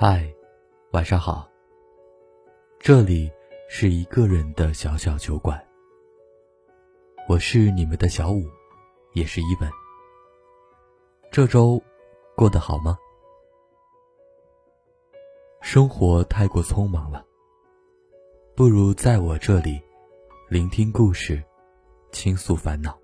[0.00, 0.32] 嗨，
[0.92, 1.50] 晚上好。
[2.78, 3.28] 这里
[3.68, 5.60] 是一个人的小小酒馆，
[7.28, 8.44] 我是你们的小五，
[9.12, 9.68] 也是一本。
[11.32, 11.82] 这周
[12.36, 12.96] 过得好吗？
[15.62, 17.26] 生活太过匆忙了，
[18.54, 19.82] 不如在我这里
[20.48, 21.42] 聆听故事，
[22.12, 22.96] 倾诉烦恼。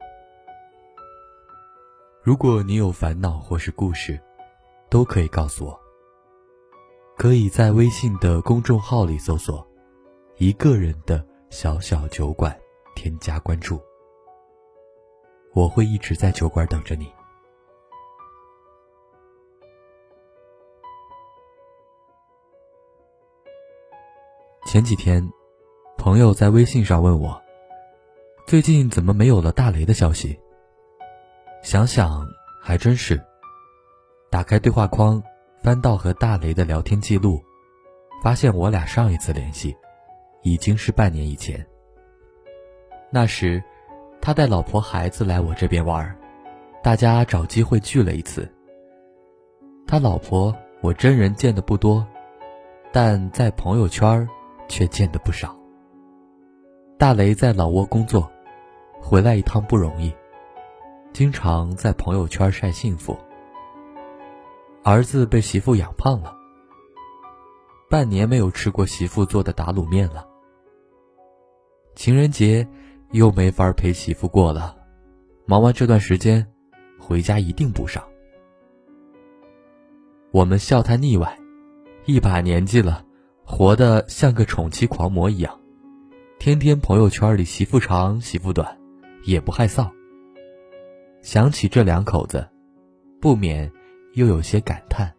[2.22, 4.16] 如果你有烦恼或是故事，
[4.88, 5.83] 都可以告诉我。
[7.16, 9.66] 可以在微信的公众号里搜索
[10.36, 12.54] “一个人的小小酒馆”，
[12.96, 13.80] 添加关注。
[15.54, 17.10] 我会一直在酒馆等着你。
[24.66, 25.26] 前几天，
[25.96, 27.40] 朋友在微信上问我，
[28.44, 30.36] 最近怎么没有了大雷的消息？
[31.62, 32.26] 想想
[32.60, 33.24] 还真是，
[34.30, 35.22] 打开对话框。
[35.64, 37.42] 翻到和大雷的聊天记录，
[38.22, 39.74] 发现我俩上一次联系，
[40.42, 41.66] 已经是半年以前。
[43.10, 43.64] 那时，
[44.20, 46.14] 他带老婆孩子来我这边玩，
[46.82, 48.46] 大家找机会聚了一次。
[49.86, 52.06] 他老婆我真人见的不多，
[52.92, 54.28] 但在朋友圈
[54.68, 55.56] 却见的不少。
[56.98, 58.30] 大雷在老挝工作，
[59.00, 60.12] 回来一趟不容易，
[61.14, 63.16] 经常在朋友圈晒幸福。
[64.86, 66.36] 儿子被媳妇养胖了，
[67.88, 70.28] 半年没有吃过媳妇做的打卤面了。
[71.94, 72.68] 情人节
[73.12, 74.76] 又没法陪媳妇过了，
[75.46, 76.46] 忙完这段时间，
[76.98, 78.04] 回家一定补上。
[80.32, 81.38] 我们笑他腻歪，
[82.04, 83.06] 一把年纪了，
[83.42, 85.58] 活得像个宠妻狂魔一样，
[86.38, 88.78] 天天朋友圈里媳妇长媳妇短，
[89.24, 89.90] 也不害臊。
[91.22, 92.46] 想起这两口子，
[93.18, 93.72] 不免。
[94.14, 95.12] 又有些感叹，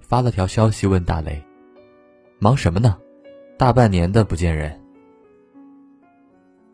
[0.00, 1.40] 发了条消息问大雷
[2.40, 2.98] ：“忙什么呢？
[3.56, 4.76] 大半年的不见人。”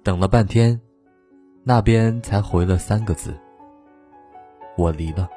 [0.03, 0.81] 等了半天，
[1.65, 3.37] 那边才回了三个字
[4.79, 5.29] ：“我离了。”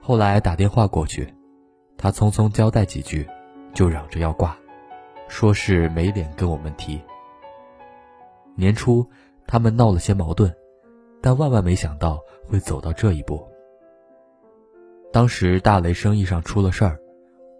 [0.00, 1.30] 后来打电话过去，
[1.98, 3.28] 他匆匆交代几句，
[3.74, 4.56] 就嚷着要挂，
[5.28, 6.98] 说是没脸跟我们提。
[8.54, 9.06] 年初
[9.46, 10.50] 他们闹了些矛盾，
[11.20, 13.46] 但万万没想到会走到这一步。
[15.10, 17.00] 当时大雷生意上出了事儿，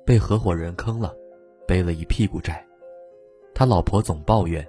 [0.04, 1.14] 被合伙人坑了，
[1.66, 2.64] 背了一屁股债。
[3.54, 4.66] 他老婆总抱怨，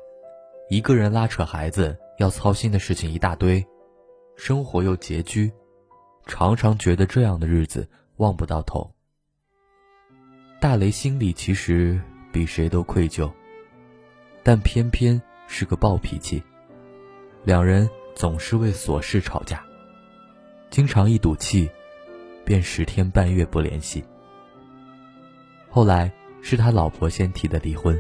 [0.70, 3.64] 一个人拉扯孩子要操心的事情一大堆，
[4.38, 5.52] 生活又拮据，
[6.26, 8.90] 常常觉得这样的日子望不到头。
[10.62, 12.00] 大雷心里其实
[12.32, 13.30] 比谁都愧疚，
[14.42, 16.42] 但偏偏是个暴脾气，
[17.44, 19.62] 两人总是为琐事吵架，
[20.70, 21.70] 经常一赌气。
[22.50, 24.04] 便十天半月不联系。
[25.70, 26.12] 后来
[26.42, 27.96] 是他老婆先提的离婚，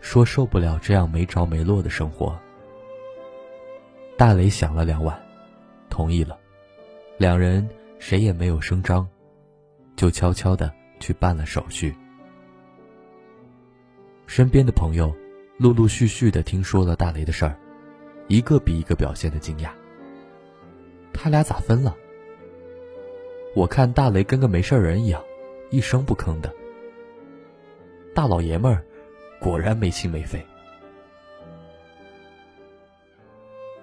[0.00, 2.36] 说受不了这样没着没落的生活。
[4.16, 5.16] 大雷想了两晚，
[5.88, 6.36] 同意了，
[7.16, 7.64] 两人
[8.00, 9.06] 谁也没有声张，
[9.94, 11.94] 就悄悄的去办了手续。
[14.26, 15.14] 身边的朋友
[15.58, 17.56] 陆陆续续的听说了大雷的事儿，
[18.26, 19.70] 一个比一个表现的惊讶。
[21.12, 21.96] 他俩咋分了？
[23.58, 25.20] 我看大雷跟个没事人一样，
[25.68, 26.54] 一声不吭的。
[28.14, 28.84] 大老爷们儿
[29.40, 30.40] 果然没心没肺。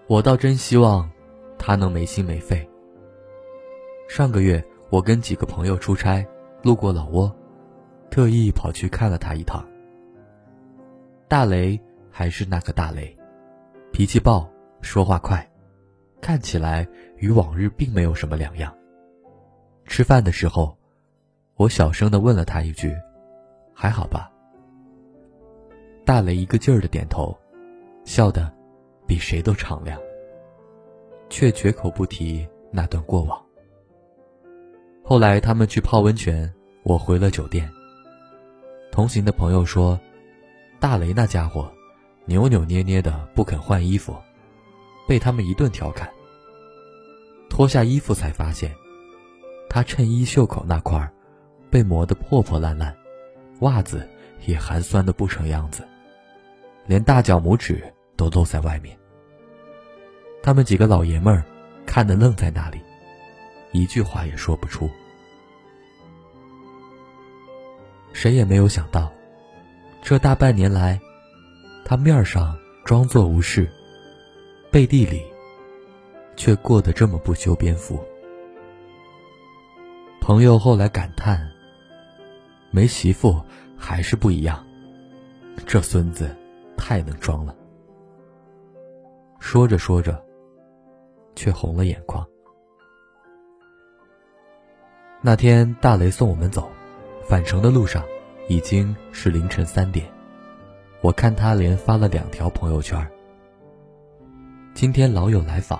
[0.07, 1.11] 我倒真希望
[1.59, 2.65] 他能没心没肺。
[4.07, 6.25] 上个月我跟几个朋友出差，
[6.61, 7.35] 路过老挝，
[8.09, 9.67] 特意跑去看了他一趟。
[11.27, 11.77] 大雷
[12.09, 13.13] 还是那个大雷，
[13.91, 14.49] 脾气暴，
[14.79, 15.45] 说话快，
[16.21, 16.87] 看起来
[17.17, 18.73] 与往日并没有什么两样。
[19.85, 20.75] 吃饭的时候，
[21.55, 22.93] 我小声的问了他一句
[23.73, 24.29] ：“还好吧？”
[26.03, 27.35] 大雷一个劲儿的点头，
[28.03, 28.51] 笑得
[29.07, 29.99] 比谁都敞亮，
[31.29, 33.41] 却绝口不提那段过往。
[35.03, 36.51] 后来他们去泡温泉，
[36.83, 37.71] 我回了酒店。
[38.91, 39.99] 同行的朋友说
[40.79, 41.71] ：“大雷那家伙，
[42.25, 44.15] 扭扭捏捏的不肯换衣服，
[45.07, 46.09] 被他们一顿调侃。
[47.49, 48.73] 脱下衣服才发现。”
[49.75, 51.11] 他衬衣袖口那块儿，
[51.69, 52.95] 被磨得破破烂烂，
[53.59, 54.07] 袜子
[54.45, 55.85] 也寒酸的不成样子，
[56.85, 57.83] 连大脚拇指
[58.15, 58.97] 都露在外面。
[60.41, 61.43] 他们几个老爷们儿
[61.85, 62.79] 看得愣在那里，
[63.73, 64.89] 一句话也说不出。
[68.13, 69.11] 谁也没有想到，
[70.01, 70.97] 这大半年来，
[71.83, 73.69] 他面上装作无事，
[74.71, 75.21] 背地里
[76.37, 78.01] 却过得这么不修边幅。
[80.25, 81.47] 朋友后来感叹
[82.73, 83.39] ：“没媳妇
[83.77, 84.65] 还是不一样，
[85.67, 86.35] 这孙子
[86.75, 87.55] 太能装了。”
[89.39, 90.19] 说着说着，
[91.35, 92.25] 却红了眼眶。
[95.21, 96.71] 那天大雷送我们走，
[97.29, 98.03] 返程的路上
[98.49, 100.09] 已经是凌晨三点。
[101.01, 102.99] 我看他连发了两条朋友圈。
[104.73, 105.79] 今天老友来访，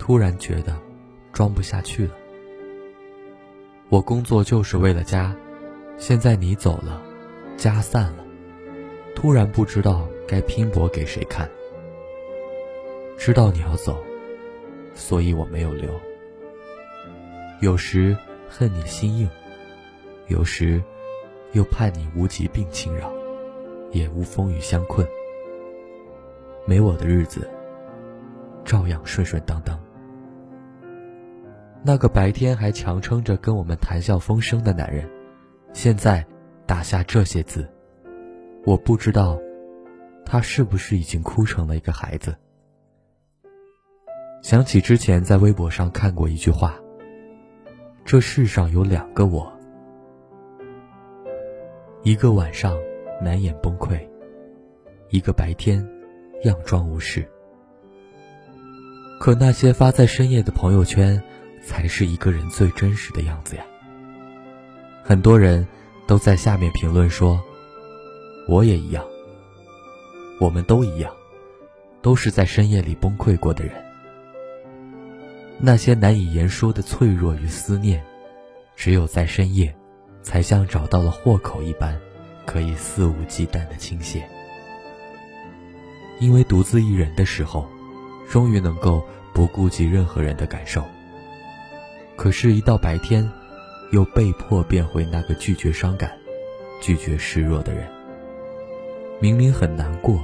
[0.00, 0.76] 突然觉得
[1.32, 2.14] 装不下去了。
[3.90, 5.34] 我工作就是为了家，
[5.98, 7.02] 现在你走了，
[7.56, 8.24] 家散了，
[9.16, 11.50] 突然不知道该拼搏给谁看。
[13.18, 13.98] 知道你要走，
[14.94, 15.90] 所以我没有留。
[17.60, 18.16] 有时
[18.48, 19.28] 恨你心硬，
[20.28, 20.80] 有时
[21.50, 23.12] 又盼你无疾病侵扰，
[23.90, 25.04] 也无风雨相困。
[26.64, 27.50] 没我的日子，
[28.64, 29.76] 照样顺顺当当。
[31.82, 35.08] 那个白天还强撑着跟我们谈笑风生的男人，
[35.72, 36.24] 现在
[36.66, 37.66] 打下这些字，
[38.66, 39.40] 我不知道，
[40.24, 42.36] 他是不是已经哭成了一个孩子。
[44.42, 46.78] 想起之前在微博上看过一句话
[48.04, 49.50] ：“这世上有两个我，
[52.02, 52.76] 一个晚上
[53.22, 53.98] 难掩崩溃，
[55.08, 55.82] 一个白天
[56.44, 57.26] 佯装无事。”
[59.18, 61.18] 可那些发在深夜的朋友圈。
[61.62, 63.64] 才是一个人最真实的样子呀。
[65.02, 65.66] 很多人
[66.06, 67.42] 都在下面评论说
[68.48, 69.04] ：“我也一样，
[70.38, 71.12] 我们都一样，
[72.02, 73.74] 都是在深夜里崩溃过的人。”
[75.58, 78.02] 那些难以言说的脆弱与思念，
[78.76, 79.74] 只有在深夜，
[80.22, 81.98] 才像找到了豁口一般，
[82.46, 84.22] 可以肆无忌惮的倾泻。
[86.18, 87.68] 因为独自一人的时候，
[88.28, 89.04] 终于能够
[89.34, 90.84] 不顾及任何人的感受。
[92.20, 93.26] 可是，一到白天，
[93.92, 96.12] 又被迫变回那个拒绝伤感、
[96.78, 97.90] 拒绝示弱的人。
[99.22, 100.22] 明明很难过，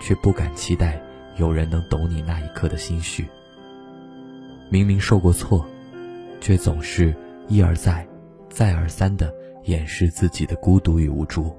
[0.00, 1.02] 却不敢期待
[1.38, 3.26] 有人能懂你那一刻的心绪。
[4.70, 5.66] 明明受过挫，
[6.40, 7.12] 却总是
[7.48, 8.06] 一而再、
[8.48, 9.34] 再而三的
[9.64, 11.52] 掩饰自己的孤独与无助。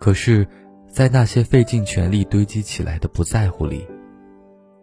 [0.00, 0.44] 可是，
[0.88, 3.86] 在那些费尽全力堆积起来的不在乎里，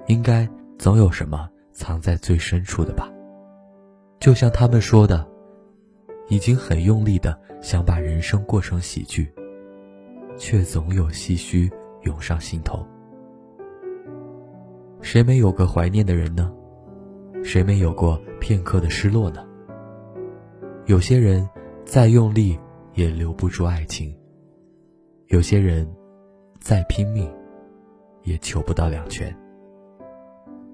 [0.08, 0.48] 应该
[0.80, 1.50] 总有什么。
[1.82, 3.12] 藏在最深处的吧，
[4.20, 5.28] 就像他们说的，
[6.30, 9.28] 已经很用力的想把人生过成喜剧，
[10.38, 11.72] 却总有唏嘘
[12.04, 12.86] 涌上心头。
[15.02, 16.54] 谁没有个怀念的人呢？
[17.44, 19.44] 谁没有过片刻的失落呢？
[20.86, 21.50] 有些人
[21.84, 22.60] 再用力
[22.94, 24.16] 也留不住爱情，
[25.30, 25.92] 有些人
[26.60, 27.28] 再拼命
[28.22, 29.36] 也求不到两全。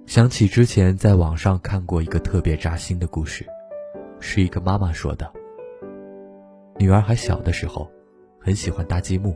[0.07, 3.45] 想起之前在网上看过一个特别扎心的故事，
[4.21, 5.29] 是一个妈妈说的。
[6.77, 7.91] 女儿还小的时候，
[8.39, 9.35] 很喜欢搭积木。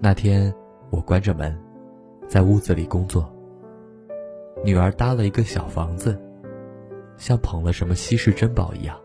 [0.00, 0.52] 那天
[0.88, 1.54] 我关着门，
[2.26, 3.30] 在屋子里工作。
[4.64, 6.18] 女儿搭了一个小房子，
[7.18, 8.98] 像捧了什么稀世珍宝一样，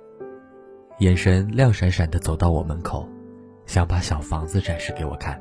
[0.99, 3.05] 眼神亮闪闪的走到我门口，
[3.65, 5.37] 想把小房子展示给我看。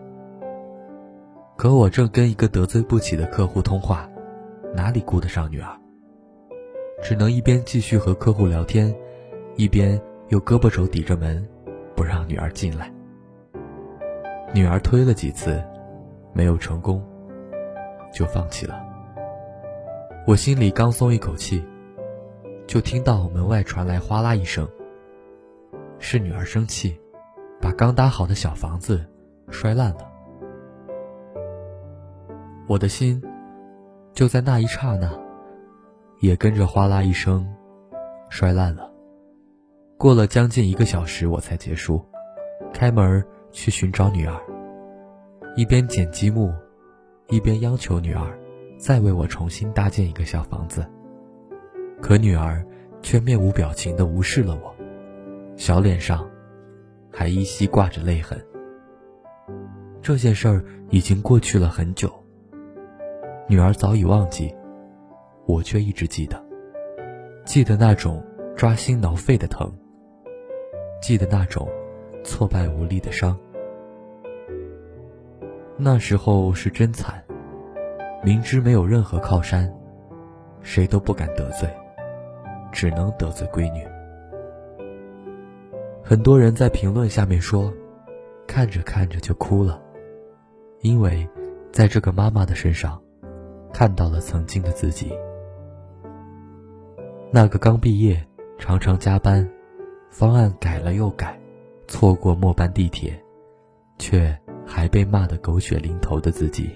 [1.56, 4.11] 可我正跟一个得罪不起的客户通话。
[4.75, 5.69] 哪里顾得上女儿？
[7.02, 8.95] 只能一边继续和客户聊天，
[9.57, 11.47] 一边用胳膊肘抵着门，
[11.95, 12.92] 不让女儿进来。
[14.52, 15.62] 女儿推了几次，
[16.33, 17.00] 没有成功，
[18.12, 18.85] 就放弃了。
[20.26, 21.64] 我心里刚松一口气，
[22.66, 24.69] 就听到门外传来哗啦一声，
[25.99, 26.99] 是女儿生气，
[27.61, 29.04] 把刚搭好的小房子
[29.50, 30.11] 摔烂了。
[32.66, 33.23] 我的心。
[34.18, 35.08] 就在那一刹那，
[36.18, 37.48] 也跟着哗啦一声，
[38.28, 38.90] 摔烂了。
[39.96, 42.04] 过了将近一个小时，我才结束，
[42.75, 44.37] 开门去寻找女儿，
[45.54, 46.52] 一边捡积木，
[47.28, 48.37] 一边央求女儿
[48.76, 50.84] 再为我重新搭建一个小房子。
[52.02, 52.66] 可女儿
[53.00, 54.75] 却面无表情地无视了我，
[55.54, 56.28] 小脸上
[57.08, 58.37] 还依稀挂着泪痕。
[60.02, 62.12] 这件事儿已经过去了很久。
[63.50, 64.55] 女儿早已忘记，
[65.47, 66.38] 我却一直记得。
[67.47, 68.23] 记得那种
[68.55, 69.73] 抓心挠肺的疼，
[71.00, 71.67] 记得那种
[72.23, 73.35] 挫败无力的伤。
[75.78, 77.25] 那时候是真惨，
[78.23, 79.75] 明知没有任何靠山，
[80.61, 81.67] 谁都不敢得罪，
[82.71, 83.83] 只能得罪闺女。
[86.02, 87.73] 很多人在评论下面说，
[88.47, 89.81] 看着看着就哭了，
[90.83, 91.26] 因为
[91.73, 93.00] 在这个妈妈的身上。
[93.78, 95.12] 看到了曾经的自己。
[97.30, 98.20] 那个刚毕业、
[98.58, 99.49] 常常加班、
[100.11, 101.38] 方案改了又改、
[101.87, 103.16] 错过末班地铁，
[103.97, 106.68] 却还被骂得狗血淋头的自己。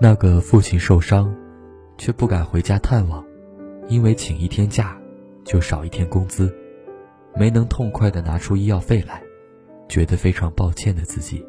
[0.00, 1.32] 那个父亲受伤，
[1.96, 3.24] 却不敢回家探望，
[3.86, 5.00] 因为请一天假
[5.44, 6.52] 就少一天工资，
[7.36, 9.22] 没能痛快地拿出医药费来，
[9.88, 11.46] 觉得非常抱歉的自己。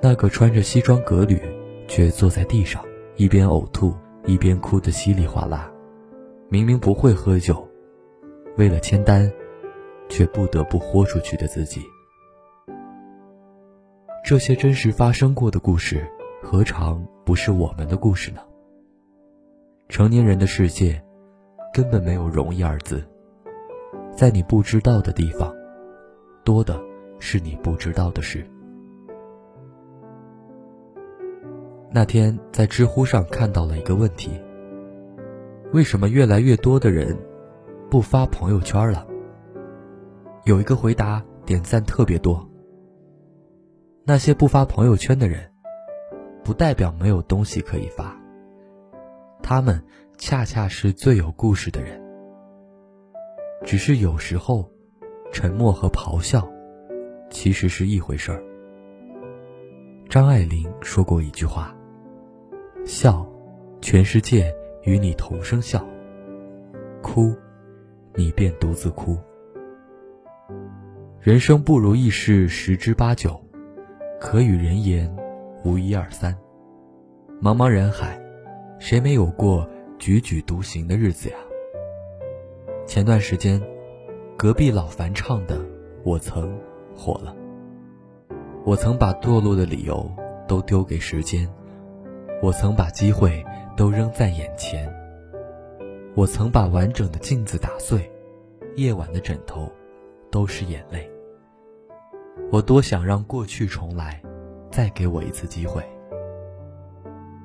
[0.00, 1.42] 那个穿着西装革履，
[1.88, 2.84] 却坐在地上
[3.16, 3.92] 一边呕吐。
[4.26, 5.72] 一边哭得稀里哗啦，
[6.50, 7.66] 明明不会喝酒，
[8.58, 9.32] 为了签单，
[10.10, 11.80] 却不得不豁出去的自己。
[14.22, 16.06] 这些真实发生过的故事，
[16.42, 18.42] 何尝不是我们的故事呢？
[19.88, 21.02] 成年人的世界，
[21.72, 23.02] 根本没有容易二字，
[24.14, 25.50] 在你不知道的地方，
[26.44, 26.78] 多的
[27.18, 28.46] 是你不知道的事。
[31.90, 34.30] 那天在知乎上看到了一个问题：
[35.72, 37.16] 为什么越来越多的人
[37.90, 39.06] 不发朋友圈了？
[40.44, 42.46] 有一个回答点赞特别多。
[44.04, 45.50] 那些不发朋友圈的人，
[46.44, 48.14] 不代表没有东西可以发，
[49.42, 49.82] 他们
[50.18, 51.98] 恰恰是最有故事的人。
[53.64, 54.70] 只是有时候，
[55.32, 56.46] 沉默和咆哮
[57.30, 58.42] 其实是一回事儿。
[60.08, 61.74] 张爱玲说过一句话。
[62.84, 63.26] 笑，
[63.80, 65.78] 全世界与你同声笑；
[67.02, 67.34] 哭，
[68.14, 69.16] 你便独自哭。
[71.20, 73.38] 人生不如意事十之八九，
[74.20, 75.14] 可与人言
[75.64, 76.34] 无一二三。
[77.42, 78.18] 茫茫人海，
[78.78, 79.68] 谁没有过
[79.98, 81.36] 踽踽独行的日子呀？
[82.86, 83.62] 前段时间，
[84.36, 85.58] 隔壁老樊唱的
[86.04, 86.48] 《我曾》
[86.96, 87.34] 火了。
[88.64, 90.10] 我曾把堕落的理由
[90.46, 91.48] 都丢给时间。
[92.40, 93.44] 我曾把机会
[93.76, 94.88] 都扔在眼前，
[96.14, 98.08] 我曾把完整的镜子打碎，
[98.76, 99.70] 夜晚的枕头
[100.30, 101.10] 都是眼泪。
[102.52, 104.22] 我多想让过去重来，
[104.70, 105.82] 再给我一次机会。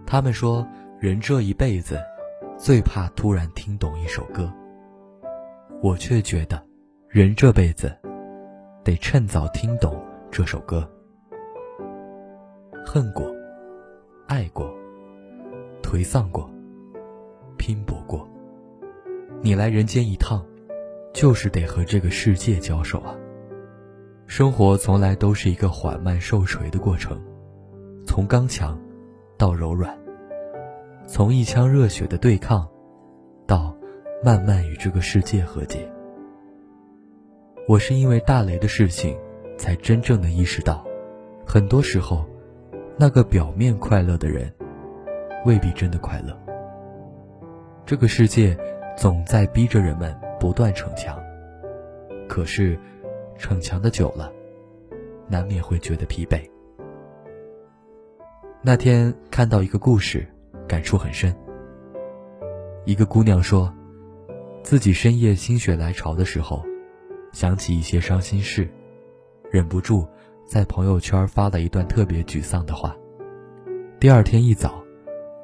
[0.05, 0.65] 他们说，
[0.99, 1.99] 人这一辈子
[2.55, 4.53] 最怕突然听懂一首歌，
[5.81, 6.63] 我却觉得，
[7.09, 7.91] 人这辈子
[8.83, 10.87] 得趁早听懂这首歌。
[12.85, 13.25] 恨过，
[14.27, 14.71] 爱过。
[15.93, 16.49] 颓丧过，
[17.55, 18.27] 拼搏过。
[19.43, 20.43] 你来人间一趟，
[21.13, 23.13] 就是得和这个世界交手啊。
[24.25, 27.21] 生活从来都是一个缓慢受锤的过程，
[28.07, 28.75] 从刚强
[29.37, 29.95] 到柔软，
[31.05, 32.67] 从一腔热血的对抗，
[33.45, 33.77] 到
[34.23, 35.87] 慢慢与这个世界和解。
[37.67, 39.15] 我是因为大雷的事情，
[39.59, 40.83] 才真正的意识到，
[41.45, 42.25] 很多时候，
[42.97, 44.51] 那个表面快乐的人。
[45.45, 46.37] 未必真的快乐。
[47.85, 48.57] 这个世界
[48.97, 51.21] 总在逼着人们不断逞强，
[52.29, 52.79] 可是
[53.37, 54.31] 逞强的久了，
[55.27, 56.41] 难免会觉得疲惫。
[58.61, 60.25] 那天看到一个故事，
[60.67, 61.35] 感触很深。
[62.85, 63.73] 一个姑娘说，
[64.63, 66.63] 自己深夜心血来潮的时候，
[67.33, 68.69] 想起一些伤心事，
[69.51, 70.07] 忍不住
[70.45, 72.95] 在朋友圈发了一段特别沮丧的话。
[73.99, 74.82] 第二天一早。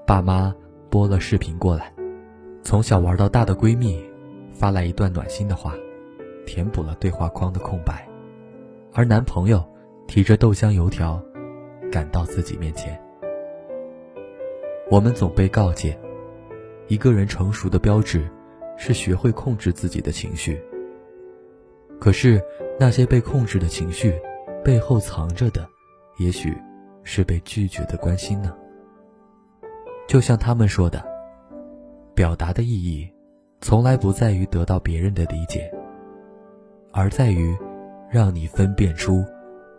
[0.10, 0.52] 爸妈
[0.90, 1.94] 拨了视频过来，
[2.64, 4.04] 从小玩到大的闺蜜
[4.52, 5.76] 发来一段暖心的话，
[6.48, 8.10] 填补了对话框的空白，
[8.92, 9.64] 而男朋友
[10.08, 11.24] 提着豆浆油条
[11.92, 13.00] 赶到自己面前。
[14.90, 15.96] 我们总被告诫，
[16.88, 18.28] 一个人成熟的标志
[18.78, 20.60] 是学会控制自己的情绪。
[22.00, 22.42] 可是
[22.80, 24.20] 那些被控制的情绪
[24.64, 25.70] 背后藏着的，
[26.18, 26.58] 也许
[27.04, 28.56] 是被拒绝的关心呢？
[30.10, 31.06] 就像他们说的，
[32.16, 33.08] 表达的意义，
[33.62, 35.72] 从来不在于得到别人的理解，
[36.92, 37.56] 而在于
[38.10, 39.24] 让你分辨出，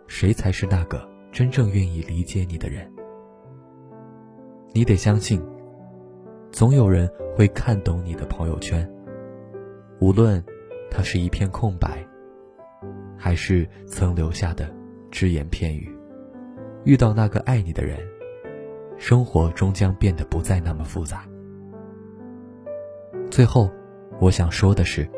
[0.07, 2.89] 谁才是那个真正愿意理解你的人。
[4.71, 5.43] 你得相信，
[6.49, 8.89] 总有人会看懂你的朋友圈，
[9.99, 10.41] 无论
[10.89, 12.07] 它是一片空白，
[13.17, 14.73] 还是曾留下的
[15.11, 15.93] 只言片语。
[16.85, 17.99] 遇到那个爱你的人。
[19.01, 21.27] 生活终将变得不再那么复杂。
[23.31, 23.67] 最后，
[24.19, 25.09] 我想说的是，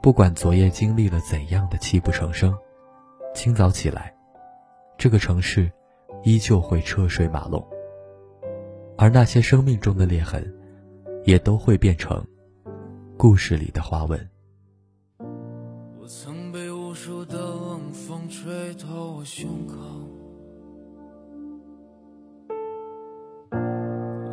[0.00, 2.56] 不管昨夜经历了怎样的泣不成声，
[3.34, 4.14] 清早起来，
[4.96, 5.68] 这个城市
[6.22, 7.60] 依旧会车水马龙，
[8.96, 10.54] 而那些生命中的裂痕，
[11.24, 12.24] 也都会变成
[13.18, 14.30] 故事里的花纹。
[16.00, 19.74] 我曾被无数的冷风吹透我胸口。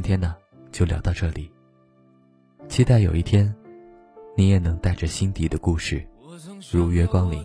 [0.00, 0.34] 今天呢，
[0.72, 1.52] 就聊到这里。
[2.68, 3.54] 期待有一天，
[4.34, 6.02] 你也能带着心底的故事，
[6.72, 7.44] 如约光临。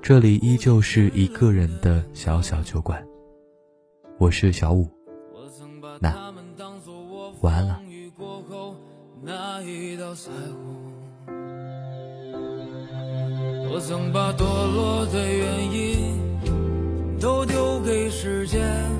[0.00, 3.04] 这里依旧是一个人的小小酒馆。
[4.18, 4.88] 我是小五，
[6.00, 6.32] 那
[7.40, 7.82] 晚安了。
[13.68, 18.99] 我曾把堕落的原因都丢给时间。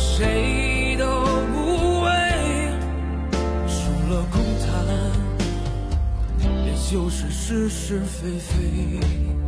[0.00, 1.04] 谁都
[1.52, 2.08] 无畏。
[3.68, 4.66] 除了空谈，
[6.64, 9.39] 也就是是是非非。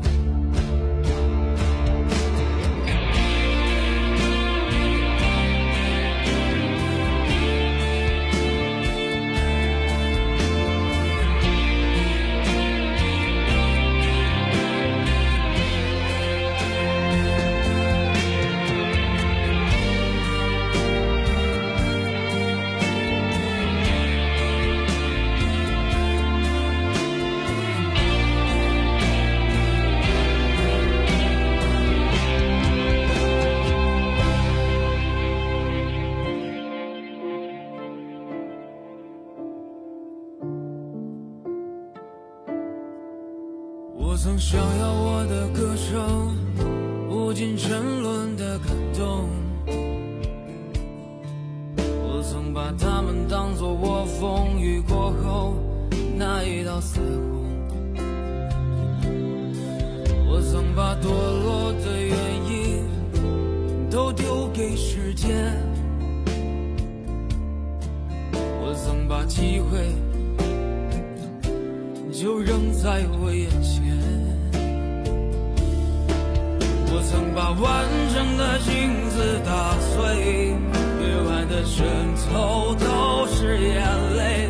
[82.74, 83.82] 都是眼
[84.16, 84.48] 泪。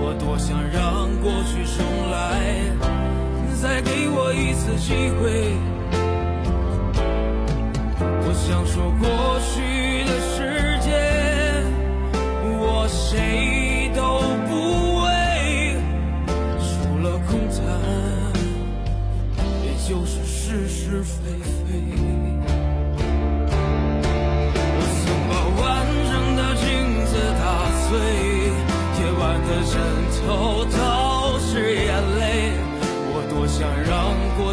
[0.00, 1.76] 我多想让过去重
[2.10, 2.14] 来，
[3.60, 5.56] 再给我一次机会。
[7.98, 9.06] 我想说过
[9.40, 9.54] 去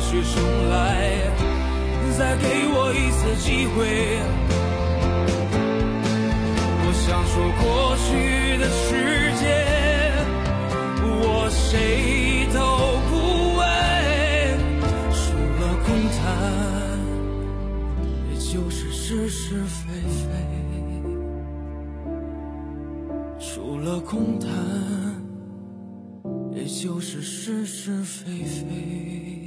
[0.04, 0.36] 让过去重
[0.70, 0.76] 来，
[2.18, 3.78] 再给我一次机会。
[6.86, 7.64] 我想说过
[7.98, 9.48] 去的时间，
[11.08, 12.60] 我谁都
[13.10, 13.12] 不
[13.58, 13.62] 为，
[15.14, 15.24] 除
[15.62, 16.22] 了空谈，
[18.30, 19.80] 也就是是是非
[20.20, 20.28] 非，
[23.40, 24.50] 除了空谈。
[26.56, 29.43] 也就是是是非非。